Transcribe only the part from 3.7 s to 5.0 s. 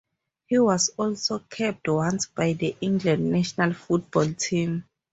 football team.